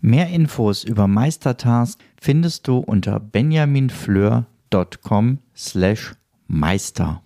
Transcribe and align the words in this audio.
Mehr 0.00 0.28
Infos 0.28 0.84
über 0.84 1.08
Meistertask 1.08 1.98
findest 2.20 2.68
du 2.68 2.78
unter 2.78 3.18
benjaminfleur.com 3.18 5.38
slash 5.56 6.14
meister. 6.46 7.22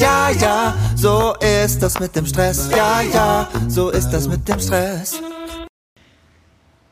Ja, 0.00 0.30
ja, 0.30 0.76
so 0.94 1.34
ist 1.40 1.82
das 1.82 1.98
mit 1.98 2.14
dem 2.14 2.24
Stress. 2.24 2.70
Ja, 2.70 3.00
ja, 3.00 3.48
so 3.66 3.90
ist 3.90 4.10
das 4.10 4.28
mit 4.28 4.48
dem 4.48 4.60
Stress. 4.60 5.20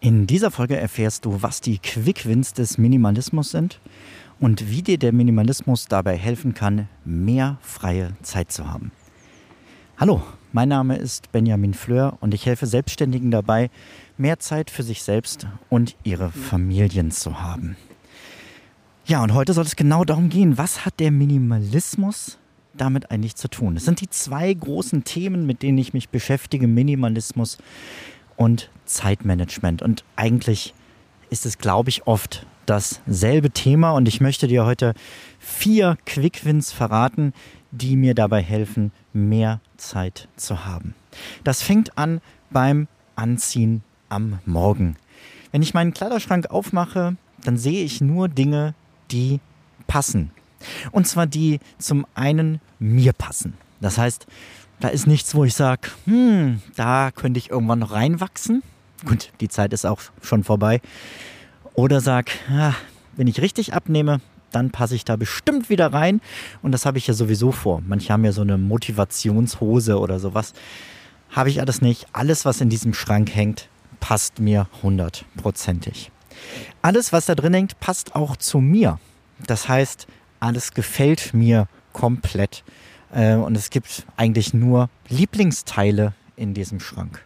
In 0.00 0.26
dieser 0.26 0.50
Folge 0.50 0.76
erfährst 0.76 1.24
du, 1.24 1.40
was 1.40 1.60
die 1.60 1.78
Quickwins 1.78 2.52
des 2.52 2.76
Minimalismus 2.76 3.50
sind 3.50 3.80
und 4.40 4.70
wie 4.70 4.82
dir 4.82 4.98
der 4.98 5.12
Minimalismus 5.12 5.86
dabei 5.86 6.16
helfen 6.16 6.54
kann, 6.54 6.88
mehr 7.04 7.58
freie 7.60 8.16
Zeit 8.22 8.52
zu 8.52 8.70
haben. 8.70 8.92
Hallo, 9.98 10.22
mein 10.56 10.70
Name 10.70 10.96
ist 10.96 11.32
Benjamin 11.32 11.74
Fleur 11.74 12.16
und 12.20 12.32
ich 12.32 12.46
helfe 12.46 12.64
Selbstständigen 12.64 13.30
dabei, 13.30 13.68
mehr 14.16 14.38
Zeit 14.38 14.70
für 14.70 14.82
sich 14.82 15.02
selbst 15.02 15.46
und 15.68 15.96
ihre 16.02 16.30
Familien 16.30 17.10
zu 17.10 17.42
haben. 17.42 17.76
Ja, 19.04 19.22
und 19.22 19.34
heute 19.34 19.52
soll 19.52 19.66
es 19.66 19.76
genau 19.76 20.06
darum 20.06 20.30
gehen, 20.30 20.56
was 20.56 20.86
hat 20.86 20.98
der 20.98 21.10
Minimalismus 21.10 22.38
damit 22.72 23.10
eigentlich 23.10 23.34
zu 23.34 23.48
tun? 23.48 23.76
Es 23.76 23.84
sind 23.84 24.00
die 24.00 24.08
zwei 24.08 24.50
großen 24.54 25.04
Themen, 25.04 25.44
mit 25.44 25.60
denen 25.60 25.76
ich 25.76 25.92
mich 25.92 26.08
beschäftige, 26.08 26.66
Minimalismus 26.66 27.58
und 28.36 28.70
Zeitmanagement. 28.86 29.82
Und 29.82 30.04
eigentlich 30.16 30.72
ist 31.28 31.44
es, 31.44 31.58
glaube 31.58 31.90
ich, 31.90 32.06
oft 32.06 32.46
dasselbe 32.64 33.50
Thema 33.50 33.90
und 33.90 34.08
ich 34.08 34.22
möchte 34.22 34.48
dir 34.48 34.64
heute 34.64 34.94
vier 35.38 35.98
Quickwins 36.06 36.72
verraten, 36.72 37.34
die 37.76 37.96
mir 37.96 38.14
dabei 38.14 38.42
helfen, 38.42 38.92
mehr 39.12 39.60
Zeit 39.76 40.28
zu 40.36 40.64
haben. 40.64 40.94
Das 41.44 41.62
fängt 41.62 41.96
an 41.98 42.20
beim 42.50 42.88
Anziehen 43.14 43.82
am 44.08 44.38
Morgen. 44.44 44.96
Wenn 45.52 45.62
ich 45.62 45.74
meinen 45.74 45.94
Kleiderschrank 45.94 46.50
aufmache, 46.50 47.16
dann 47.44 47.56
sehe 47.56 47.84
ich 47.84 48.00
nur 48.00 48.28
Dinge, 48.28 48.74
die 49.10 49.40
passen. 49.86 50.30
Und 50.90 51.06
zwar 51.06 51.26
die 51.26 51.60
zum 51.78 52.06
einen 52.14 52.60
mir 52.78 53.12
passen. 53.12 53.54
Das 53.80 53.98
heißt, 53.98 54.26
da 54.80 54.88
ist 54.88 55.06
nichts, 55.06 55.34
wo 55.34 55.44
ich 55.44 55.54
sage, 55.54 55.88
hm, 56.04 56.60
da 56.76 57.10
könnte 57.10 57.38
ich 57.38 57.50
irgendwann 57.50 57.78
noch 57.78 57.92
reinwachsen. 57.92 58.62
Gut, 59.04 59.32
die 59.40 59.48
Zeit 59.48 59.72
ist 59.72 59.86
auch 59.86 60.00
schon 60.22 60.44
vorbei. 60.44 60.80
Oder 61.74 62.00
sag, 62.00 62.30
ja, 62.50 62.74
wenn 63.16 63.26
ich 63.26 63.40
richtig 63.40 63.74
abnehme, 63.74 64.20
dann 64.50 64.70
passe 64.70 64.94
ich 64.94 65.04
da 65.04 65.16
bestimmt 65.16 65.68
wieder 65.70 65.92
rein. 65.92 66.20
Und 66.62 66.72
das 66.72 66.86
habe 66.86 66.98
ich 66.98 67.06
ja 67.06 67.14
sowieso 67.14 67.52
vor. 67.52 67.82
Manche 67.86 68.12
haben 68.12 68.24
ja 68.24 68.32
so 68.32 68.42
eine 68.42 68.58
Motivationshose 68.58 69.98
oder 69.98 70.18
sowas. 70.18 70.52
Habe 71.30 71.50
ich 71.50 71.60
alles 71.60 71.82
nicht. 71.82 72.06
Alles, 72.12 72.44
was 72.44 72.60
in 72.60 72.68
diesem 72.68 72.94
Schrank 72.94 73.34
hängt, 73.34 73.68
passt 74.00 74.38
mir 74.38 74.68
hundertprozentig. 74.82 76.10
Alles, 76.82 77.12
was 77.12 77.26
da 77.26 77.34
drin 77.34 77.54
hängt, 77.54 77.80
passt 77.80 78.14
auch 78.14 78.36
zu 78.36 78.60
mir. 78.60 78.98
Das 79.46 79.68
heißt, 79.68 80.06
alles 80.40 80.72
gefällt 80.72 81.34
mir 81.34 81.68
komplett. 81.92 82.62
Äh, 83.12 83.34
und 83.34 83.56
es 83.56 83.70
gibt 83.70 84.06
eigentlich 84.16 84.54
nur 84.54 84.88
Lieblingsteile 85.08 86.14
in 86.36 86.54
diesem 86.54 86.80
Schrank. 86.80 87.24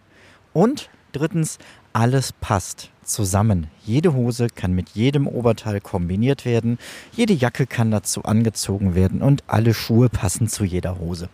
Und 0.52 0.90
drittens, 1.12 1.58
alles 1.92 2.32
passt 2.32 2.90
zusammen. 3.04 3.66
Jede 3.84 4.14
Hose 4.14 4.48
kann 4.48 4.72
mit 4.72 4.90
jedem 4.90 5.26
Oberteil 5.26 5.80
kombiniert 5.80 6.44
werden, 6.44 6.78
jede 7.12 7.32
Jacke 7.32 7.66
kann 7.66 7.90
dazu 7.90 8.22
angezogen 8.24 8.94
werden 8.94 9.22
und 9.22 9.42
alle 9.46 9.74
Schuhe 9.74 10.08
passen 10.08 10.48
zu 10.48 10.64
jeder 10.64 10.98
Hose. 10.98 11.28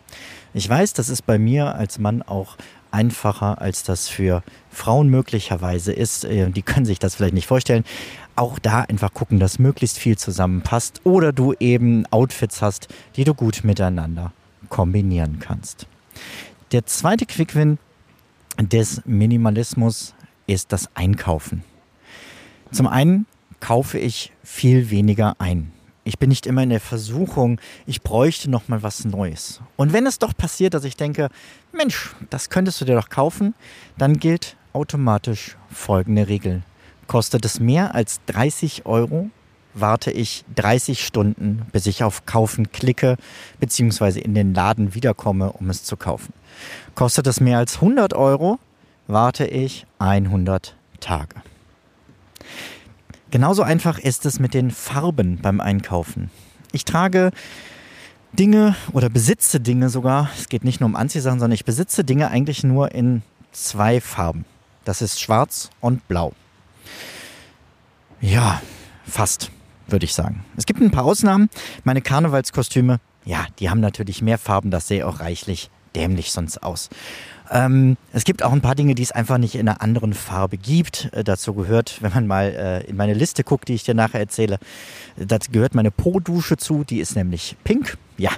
Ich 0.54 0.68
weiß, 0.68 0.94
das 0.94 1.08
ist 1.10 1.26
bei 1.26 1.38
mir 1.38 1.74
als 1.74 1.98
Mann 1.98 2.22
auch 2.22 2.56
einfacher, 2.90 3.60
als 3.60 3.82
das 3.82 4.08
für 4.08 4.42
Frauen 4.70 5.08
möglicherweise 5.10 5.92
ist. 5.92 6.24
Äh, 6.24 6.50
die 6.50 6.62
können 6.62 6.86
sich 6.86 6.98
das 6.98 7.14
vielleicht 7.14 7.34
nicht 7.34 7.46
vorstellen. 7.46 7.84
Auch 8.36 8.58
da 8.58 8.82
einfach 8.82 9.12
gucken, 9.12 9.38
dass 9.38 9.58
möglichst 9.58 9.98
viel 9.98 10.16
zusammenpasst 10.16 11.02
oder 11.04 11.32
du 11.32 11.54
eben 11.60 12.06
Outfits 12.06 12.62
hast, 12.62 12.88
die 13.16 13.24
du 13.24 13.34
gut 13.34 13.64
miteinander 13.64 14.32
kombinieren 14.68 15.38
kannst. 15.40 15.86
Der 16.72 16.86
zweite 16.86 17.26
Quickwin 17.26 17.78
des 18.58 19.02
Minimalismus 19.04 20.14
ist 20.46 20.72
das 20.72 20.88
Einkaufen. 20.94 21.64
Zum 22.72 22.86
einen 22.86 23.26
kaufe 23.60 23.98
ich 23.98 24.32
viel 24.42 24.90
weniger 24.90 25.34
ein. 25.38 25.72
Ich 26.04 26.18
bin 26.18 26.28
nicht 26.28 26.46
immer 26.46 26.62
in 26.62 26.70
der 26.70 26.80
Versuchung, 26.80 27.60
ich 27.84 28.02
bräuchte 28.02 28.48
noch 28.48 28.68
mal 28.68 28.82
was 28.82 29.04
Neues. 29.04 29.60
Und 29.74 29.92
wenn 29.92 30.06
es 30.06 30.20
doch 30.20 30.36
passiert, 30.36 30.74
dass 30.74 30.84
ich 30.84 30.96
denke, 30.96 31.30
Mensch, 31.72 32.14
das 32.30 32.48
könntest 32.48 32.80
du 32.80 32.84
dir 32.84 32.94
doch 32.94 33.08
kaufen, 33.08 33.54
dann 33.98 34.18
gilt 34.18 34.56
automatisch 34.72 35.56
folgende 35.68 36.28
Regel. 36.28 36.62
Kostet 37.08 37.44
es 37.44 37.58
mehr 37.58 37.94
als 37.94 38.20
30 38.26 38.86
Euro, 38.86 39.30
warte 39.74 40.10
ich 40.10 40.44
30 40.54 41.04
Stunden, 41.04 41.62
bis 41.72 41.86
ich 41.86 42.04
auf 42.04 42.24
Kaufen 42.24 42.70
klicke, 42.70 43.16
beziehungsweise 43.58 44.20
in 44.20 44.34
den 44.34 44.54
Laden 44.54 44.94
wiederkomme, 44.94 45.52
um 45.52 45.70
es 45.70 45.82
zu 45.82 45.96
kaufen. 45.96 46.32
Kostet 46.94 47.26
es 47.26 47.40
mehr 47.40 47.58
als 47.58 47.76
100 47.76 48.14
Euro, 48.14 48.58
warte 49.06 49.46
ich 49.46 49.86
100 49.98 50.76
Tage. 51.00 51.36
Genauso 53.30 53.62
einfach 53.62 53.98
ist 53.98 54.26
es 54.26 54.38
mit 54.38 54.54
den 54.54 54.70
Farben 54.70 55.38
beim 55.42 55.60
Einkaufen. 55.60 56.30
Ich 56.72 56.84
trage 56.84 57.32
Dinge 58.32 58.76
oder 58.92 59.08
besitze 59.08 59.60
Dinge 59.60 59.88
sogar, 59.88 60.30
es 60.36 60.48
geht 60.48 60.64
nicht 60.64 60.80
nur 60.80 60.88
um 60.88 60.96
Anziehsachen, 60.96 61.40
sondern 61.40 61.54
ich 61.54 61.64
besitze 61.64 62.04
Dinge 62.04 62.30
eigentlich 62.30 62.64
nur 62.64 62.92
in 62.92 63.22
zwei 63.52 64.00
Farben. 64.00 64.44
Das 64.84 65.02
ist 65.02 65.20
schwarz 65.20 65.70
und 65.80 66.06
blau. 66.06 66.32
Ja, 68.20 68.60
fast, 69.06 69.50
würde 69.86 70.04
ich 70.04 70.14
sagen. 70.14 70.44
Es 70.56 70.66
gibt 70.66 70.80
ein 70.80 70.90
paar 70.90 71.04
Ausnahmen. 71.04 71.48
Meine 71.84 72.02
Karnevalskostüme, 72.02 73.00
ja, 73.24 73.46
die 73.58 73.70
haben 73.70 73.80
natürlich 73.80 74.22
mehr 74.22 74.38
Farben, 74.38 74.70
das 74.70 74.88
sehe 74.88 75.06
auch 75.06 75.20
reichlich 75.20 75.70
dämlich 75.94 76.30
sonst 76.30 76.62
aus. 76.62 76.90
Ähm, 77.50 77.96
es 78.12 78.24
gibt 78.24 78.42
auch 78.42 78.52
ein 78.52 78.60
paar 78.60 78.74
Dinge, 78.74 78.94
die 78.94 79.02
es 79.02 79.12
einfach 79.12 79.38
nicht 79.38 79.54
in 79.54 79.68
einer 79.68 79.82
anderen 79.82 80.14
Farbe 80.14 80.56
gibt. 80.56 81.10
Äh, 81.12 81.24
dazu 81.24 81.54
gehört, 81.54 82.02
wenn 82.02 82.12
man 82.12 82.26
mal 82.26 82.46
äh, 82.46 82.84
in 82.88 82.96
meine 82.96 83.14
Liste 83.14 83.44
guckt, 83.44 83.68
die 83.68 83.74
ich 83.74 83.84
dir 83.84 83.94
nachher 83.94 84.20
erzähle, 84.20 84.58
dazu 85.16 85.50
gehört 85.50 85.74
meine 85.74 85.90
Po-Dusche 85.90 86.56
zu, 86.56 86.84
die 86.84 87.00
ist 87.00 87.16
nämlich 87.16 87.56
pink. 87.64 87.96
Ja. 88.16 88.30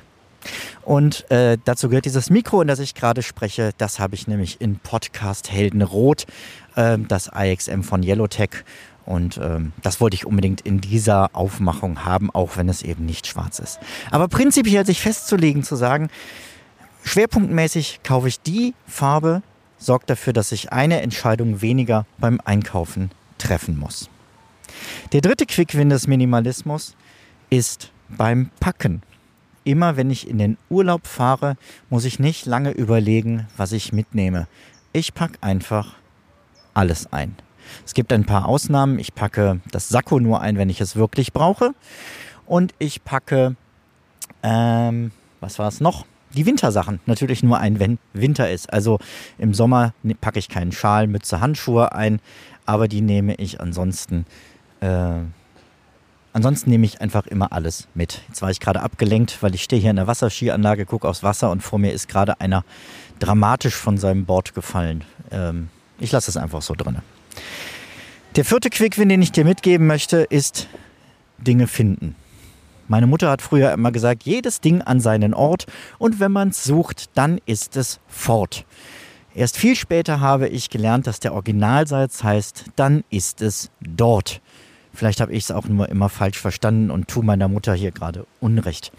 Und 0.82 1.30
äh, 1.30 1.58
dazu 1.64 1.88
gehört 1.88 2.04
dieses 2.04 2.30
Mikro, 2.30 2.62
in 2.62 2.69
das 2.69 2.78
ich 2.78 2.94
gerade 2.94 3.22
spreche. 3.22 3.72
Das 3.78 3.98
habe 3.98 4.14
ich 4.14 4.28
nämlich 4.28 4.60
in 4.60 4.78
Podcast 4.78 5.50
Heldenrot, 5.50 6.26
äh, 6.76 6.96
das 6.98 7.30
IXM 7.34 7.82
von 7.82 8.02
Yellowtech. 8.02 8.64
Und 9.04 9.40
ähm, 9.42 9.72
das 9.82 10.02
wollte 10.02 10.16
ich 10.16 10.26
unbedingt 10.26 10.60
in 10.60 10.82
dieser 10.82 11.34
Aufmachung 11.34 12.04
haben, 12.04 12.30
auch 12.30 12.58
wenn 12.58 12.69
es 12.69 12.82
eben 12.82 13.06
nicht 13.06 13.26
schwarz 13.26 13.58
ist. 13.58 13.78
Aber 14.10 14.28
prinzipiell 14.28 14.84
sich 14.84 15.00
festzulegen, 15.00 15.62
zu 15.62 15.76
sagen, 15.76 16.10
Schwerpunktmäßig 17.08 18.00
kaufe 18.04 18.28
ich 18.28 18.41
die 18.41 18.74
Farbe, 18.86 19.42
sorgt 19.78 20.10
dafür, 20.10 20.34
dass 20.34 20.52
ich 20.52 20.72
eine 20.72 21.00
Entscheidung 21.00 21.62
weniger 21.62 22.04
beim 22.19 22.38
Einkaufen 22.44 23.10
treffen 23.38 23.78
muss. 23.78 24.10
Der 25.12 25.22
dritte 25.22 25.46
Quickwin 25.46 25.88
des 25.88 26.06
Minimalismus 26.06 26.94
ist 27.49 27.93
beim 28.10 28.50
Packen. 28.60 29.02
Immer 29.64 29.96
wenn 29.96 30.10
ich 30.10 30.28
in 30.28 30.37
den 30.37 30.58
Urlaub 30.69 31.06
fahre, 31.06 31.56
muss 31.88 32.05
ich 32.05 32.19
nicht 32.19 32.44
lange 32.44 32.72
überlegen, 32.72 33.49
was 33.56 33.72
ich 33.72 33.94
mitnehme. 33.94 34.46
Ich 34.93 35.14
packe 35.14 35.38
einfach 35.40 35.96
alles 36.75 37.11
ein. 37.11 37.37
Es 37.87 37.94
gibt 37.94 38.12
ein 38.12 38.26
paar 38.26 38.44
Ausnahmen. 38.46 38.99
Ich 38.99 39.14
packe 39.14 39.61
das 39.70 39.88
Sakko 39.88 40.20
nur 40.20 40.43
ein, 40.43 40.58
wenn 40.58 40.69
ich 40.69 40.82
es 40.82 40.94
wirklich 40.94 41.32
brauche. 41.32 41.72
Und 42.44 42.75
ich 42.78 43.02
packe, 43.02 43.56
ähm, 44.43 45.11
was 45.40 45.58
war 45.58 45.69
es 45.69 45.81
noch? 45.81 46.04
Die 46.34 46.46
Wintersachen 46.46 47.00
natürlich 47.06 47.42
nur 47.42 47.58
ein, 47.58 47.78
wenn 47.78 47.98
Winter 48.12 48.50
ist. 48.50 48.72
Also 48.72 48.98
im 49.38 49.54
Sommer 49.54 49.94
ne, 50.02 50.14
packe 50.14 50.38
ich 50.38 50.48
keinen 50.48 50.72
Schal, 50.72 51.06
Mütze, 51.06 51.40
Handschuhe 51.40 51.92
ein, 51.92 52.20
aber 52.66 52.88
die 52.88 53.00
nehme 53.00 53.34
ich 53.36 53.60
ansonsten. 53.60 54.26
Äh, 54.80 55.20
ansonsten 56.32 56.70
nehme 56.70 56.84
ich 56.84 57.00
einfach 57.00 57.26
immer 57.26 57.52
alles 57.52 57.88
mit. 57.94 58.22
Jetzt 58.28 58.42
war 58.42 58.50
ich 58.50 58.60
gerade 58.60 58.80
abgelenkt, 58.80 59.42
weil 59.42 59.54
ich 59.54 59.62
stehe 59.62 59.80
hier 59.80 59.90
in 59.90 59.96
der 59.96 60.06
Wasserskianlage, 60.06 60.86
gucke 60.86 61.08
aufs 61.08 61.22
Wasser 61.22 61.50
und 61.50 61.62
vor 61.62 61.78
mir 61.78 61.92
ist 61.92 62.08
gerade 62.08 62.40
einer 62.40 62.64
dramatisch 63.19 63.75
von 63.75 63.98
seinem 63.98 64.26
Board 64.26 64.54
gefallen. 64.54 65.04
Ähm, 65.30 65.69
ich 65.98 66.12
lasse 66.12 66.30
es 66.30 66.36
einfach 66.36 66.62
so 66.62 66.75
drin. 66.75 66.98
Der 68.36 68.44
vierte 68.44 68.70
Quickwin, 68.70 69.08
den 69.08 69.22
ich 69.22 69.32
dir 69.32 69.44
mitgeben 69.44 69.86
möchte, 69.86 70.19
ist 70.19 70.69
Dinge 71.38 71.66
finden. 71.66 72.14
Meine 72.88 73.06
Mutter 73.06 73.31
hat 73.31 73.43
früher 73.43 73.70
immer 73.73 73.93
gesagt, 73.93 74.25
jedes 74.25 74.61
Ding 74.61 74.81
an 74.81 75.00
seinen 75.00 75.35
Ort 75.35 75.67
und 75.99 76.20
wenn 76.20 76.32
man 76.32 76.49
es 76.49 76.64
sucht, 76.64 77.11
dann 77.14 77.38
ist 77.44 77.76
es 77.76 78.00
fort. 78.08 78.64
Erst 79.35 79.58
viel 79.58 79.76
später 79.76 80.20
habe 80.20 80.49
ich 80.49 80.70
gelernt, 80.70 81.06
dass 81.06 81.20
der 81.20 81.35
Originalsatz 81.35 82.25
heißt, 82.25 82.64
dann 82.76 83.05
ist 83.11 83.43
es 83.43 83.70
dort. 83.81 84.40
Vielleicht 84.94 85.20
habe 85.20 85.32
ich 85.32 85.44
es 85.44 85.50
auch 85.50 85.67
nur 85.67 85.88
immer 85.90 86.08
falsch 86.08 86.38
verstanden 86.38 86.90
und 86.90 87.08
tue 87.08 87.23
meiner 87.23 87.46
Mutter 87.46 87.75
hier 87.75 87.93
gerade 87.93 88.26
Unrecht. 88.40 88.90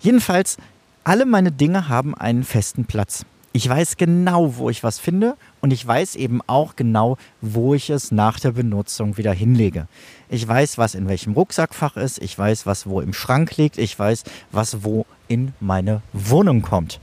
Jedenfalls, 0.00 0.58
alle 1.02 1.24
meine 1.24 1.50
Dinge 1.50 1.88
haben 1.88 2.14
einen 2.14 2.44
festen 2.44 2.84
Platz. 2.84 3.24
Ich 3.56 3.68
weiß 3.68 3.96
genau, 3.98 4.56
wo 4.56 4.68
ich 4.68 4.82
was 4.82 4.98
finde 4.98 5.36
und 5.60 5.72
ich 5.72 5.86
weiß 5.86 6.16
eben 6.16 6.40
auch 6.48 6.74
genau, 6.74 7.18
wo 7.40 7.72
ich 7.72 7.88
es 7.88 8.10
nach 8.10 8.40
der 8.40 8.50
Benutzung 8.50 9.16
wieder 9.16 9.32
hinlege. 9.32 9.86
Ich 10.28 10.46
weiß, 10.46 10.76
was 10.76 10.96
in 10.96 11.06
welchem 11.06 11.34
Rucksackfach 11.34 11.96
ist, 11.96 12.20
ich 12.20 12.36
weiß, 12.36 12.66
was 12.66 12.88
wo 12.88 13.00
im 13.00 13.12
Schrank 13.12 13.56
liegt, 13.56 13.78
ich 13.78 13.96
weiß, 13.96 14.24
was 14.50 14.82
wo 14.82 15.06
in 15.28 15.52
meine 15.60 16.02
Wohnung 16.12 16.62
kommt. 16.62 16.98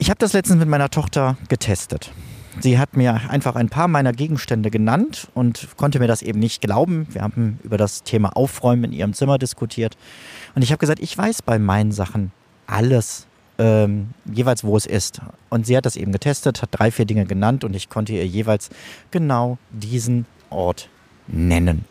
Ich 0.00 0.10
habe 0.10 0.18
das 0.18 0.32
letztens 0.32 0.58
mit 0.58 0.68
meiner 0.68 0.90
Tochter 0.90 1.36
getestet. 1.48 2.10
Sie 2.58 2.80
hat 2.80 2.96
mir 2.96 3.30
einfach 3.30 3.54
ein 3.54 3.68
paar 3.68 3.86
meiner 3.86 4.12
Gegenstände 4.12 4.72
genannt 4.72 5.28
und 5.34 5.68
konnte 5.76 6.00
mir 6.00 6.08
das 6.08 6.22
eben 6.22 6.40
nicht 6.40 6.62
glauben. 6.62 7.06
Wir 7.12 7.22
haben 7.22 7.60
über 7.62 7.76
das 7.76 8.02
Thema 8.02 8.30
Aufräumen 8.30 8.86
in 8.86 8.92
ihrem 8.92 9.14
Zimmer 9.14 9.38
diskutiert. 9.38 9.96
Und 10.56 10.62
ich 10.62 10.72
habe 10.72 10.80
gesagt, 10.80 10.98
ich 10.98 11.16
weiß 11.16 11.42
bei 11.42 11.60
meinen 11.60 11.92
Sachen 11.92 12.32
alles, 12.66 13.28
ähm, 13.58 14.10
jeweils 14.24 14.64
wo 14.64 14.76
es 14.76 14.86
ist. 14.86 15.20
Und 15.48 15.66
sie 15.66 15.76
hat 15.76 15.86
das 15.86 15.96
eben 15.96 16.12
getestet, 16.12 16.62
hat 16.62 16.70
drei, 16.72 16.90
vier 16.90 17.04
Dinge 17.04 17.26
genannt 17.26 17.64
und 17.64 17.74
ich 17.74 17.88
konnte 17.88 18.12
ihr 18.12 18.26
jeweils 18.26 18.70
genau 19.10 19.58
diesen 19.70 20.26
Ort 20.50 20.88
nennen. 21.26 21.84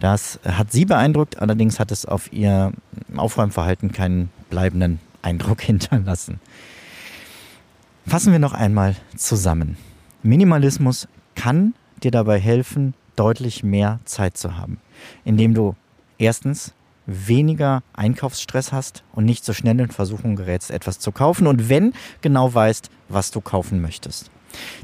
Das 0.00 0.38
hat 0.44 0.72
sie 0.72 0.84
beeindruckt, 0.84 1.40
allerdings 1.40 1.80
hat 1.80 1.90
es 1.90 2.06
auf 2.06 2.32
ihr 2.32 2.72
Aufräumverhalten 3.16 3.92
keinen 3.92 4.30
bleibenden 4.50 5.00
Eindruck 5.22 5.60
hinterlassen. 5.62 6.40
Fassen 8.06 8.32
wir 8.32 8.38
noch 8.38 8.52
einmal 8.52 8.96
zusammen. 9.16 9.76
Minimalismus 10.22 11.08
kann 11.34 11.74
dir 12.02 12.10
dabei 12.10 12.38
helfen, 12.38 12.94
deutlich 13.16 13.62
mehr 13.62 14.00
Zeit 14.04 14.36
zu 14.36 14.56
haben, 14.56 14.78
indem 15.24 15.54
du 15.54 15.74
erstens 16.18 16.74
weniger 17.06 17.82
Einkaufsstress 17.92 18.72
hast 18.72 19.04
und 19.12 19.24
nicht 19.24 19.44
so 19.44 19.52
schnell 19.52 19.78
in 19.80 19.90
Versuchung 19.90 20.36
gerätst, 20.36 20.70
etwas 20.70 20.98
zu 20.98 21.12
kaufen 21.12 21.46
und 21.46 21.68
wenn 21.68 21.92
genau 22.20 22.52
weißt, 22.52 22.90
was 23.08 23.30
du 23.30 23.40
kaufen 23.40 23.80
möchtest. 23.80 24.30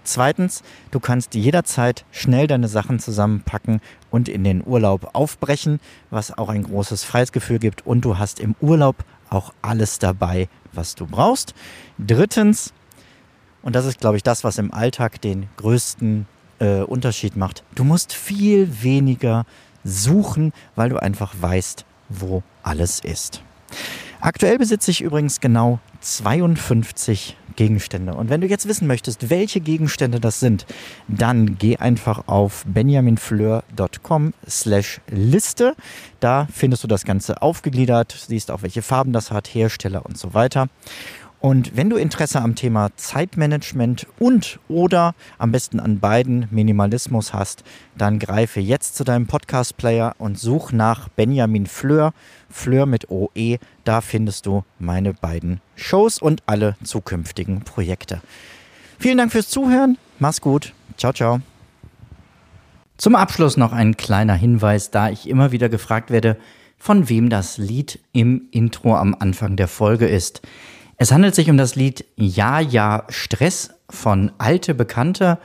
Zweitens, 0.02 0.62
du 0.90 1.00
kannst 1.00 1.34
jederzeit 1.34 2.04
schnell 2.10 2.46
deine 2.46 2.68
Sachen 2.68 2.98
zusammenpacken 2.98 3.80
und 4.10 4.28
in 4.28 4.44
den 4.44 4.66
Urlaub 4.66 5.10
aufbrechen, 5.12 5.80
was 6.10 6.36
auch 6.36 6.48
ein 6.48 6.64
großes 6.64 7.04
Freiheitsgefühl 7.04 7.58
gibt 7.58 7.86
und 7.86 8.04
du 8.04 8.18
hast 8.18 8.40
im 8.40 8.54
Urlaub 8.60 8.96
auch 9.28 9.52
alles 9.62 9.98
dabei, 9.98 10.48
was 10.72 10.94
du 10.94 11.06
brauchst. 11.06 11.54
Drittens, 11.98 12.72
und 13.62 13.76
das 13.76 13.86
ist, 13.86 14.00
glaube 14.00 14.16
ich, 14.16 14.22
das, 14.22 14.42
was 14.44 14.58
im 14.58 14.74
Alltag 14.74 15.20
den 15.20 15.48
größten 15.56 16.26
äh, 16.58 16.80
Unterschied 16.80 17.36
macht, 17.36 17.62
du 17.74 17.84
musst 17.84 18.12
viel 18.12 18.82
weniger 18.82 19.46
suchen, 19.84 20.52
weil 20.74 20.88
du 20.90 21.00
einfach 21.00 21.34
weißt, 21.40 21.84
wo 22.10 22.42
alles 22.62 23.00
ist. 23.00 23.42
Aktuell 24.20 24.58
besitze 24.58 24.90
ich 24.90 25.00
übrigens 25.00 25.40
genau 25.40 25.78
52 26.00 27.36
Gegenstände. 27.56 28.14
Und 28.14 28.30
wenn 28.30 28.40
du 28.40 28.46
jetzt 28.46 28.66
wissen 28.68 28.86
möchtest, 28.86 29.28
welche 29.30 29.60
Gegenstände 29.60 30.20
das 30.20 30.40
sind, 30.40 30.66
dann 31.08 31.58
geh 31.58 31.76
einfach 31.76 32.26
auf 32.26 32.64
benjaminfleur.com 32.66 34.32
slash 34.48 35.00
Liste. 35.08 35.74
Da 36.20 36.48
findest 36.52 36.84
du 36.84 36.88
das 36.88 37.04
Ganze 37.04 37.42
aufgegliedert, 37.42 38.14
siehst 38.28 38.50
auch, 38.50 38.62
welche 38.62 38.82
Farben 38.82 39.12
das 39.12 39.30
hat, 39.30 39.48
Hersteller 39.48 40.06
und 40.06 40.16
so 40.18 40.34
weiter. 40.34 40.68
Und 41.40 41.74
wenn 41.74 41.88
du 41.88 41.96
Interesse 41.96 42.42
am 42.42 42.54
Thema 42.54 42.90
Zeitmanagement 42.96 44.06
und 44.18 44.60
oder 44.68 45.14
am 45.38 45.52
besten 45.52 45.80
an 45.80 45.98
beiden 45.98 46.46
Minimalismus 46.50 47.32
hast, 47.32 47.64
dann 47.96 48.18
greife 48.18 48.60
jetzt 48.60 48.94
zu 48.94 49.04
deinem 49.04 49.26
Podcast-Player 49.26 50.16
und 50.18 50.38
such 50.38 50.72
nach 50.72 51.08
Benjamin 51.08 51.64
Fleur, 51.64 52.12
Fleur 52.50 52.84
mit 52.84 53.10
OE. 53.10 53.56
Da 53.84 54.02
findest 54.02 54.44
du 54.44 54.64
meine 54.78 55.14
beiden 55.14 55.62
Shows 55.76 56.20
und 56.20 56.42
alle 56.44 56.76
zukünftigen 56.84 57.60
Projekte. 57.60 58.20
Vielen 58.98 59.16
Dank 59.16 59.32
fürs 59.32 59.48
Zuhören. 59.48 59.96
Mach's 60.18 60.42
gut. 60.42 60.74
Ciao, 60.98 61.14
ciao. 61.14 61.40
Zum 62.98 63.14
Abschluss 63.14 63.56
noch 63.56 63.72
ein 63.72 63.96
kleiner 63.96 64.34
Hinweis, 64.34 64.90
da 64.90 65.08
ich 65.08 65.26
immer 65.26 65.52
wieder 65.52 65.70
gefragt 65.70 66.10
werde, 66.10 66.36
von 66.76 67.08
wem 67.08 67.30
das 67.30 67.56
Lied 67.56 67.98
im 68.12 68.48
Intro 68.50 68.94
am 68.94 69.16
Anfang 69.18 69.56
der 69.56 69.68
Folge 69.68 70.06
ist. 70.06 70.42
Es 71.02 71.12
handelt 71.12 71.34
sich 71.34 71.48
um 71.48 71.56
das 71.56 71.76
Lied 71.76 72.04
Ja, 72.16 72.60
ja, 72.60 73.06
Stress 73.08 73.70
von 73.88 74.32
Alte 74.36 74.74
Bekannte 74.74 75.38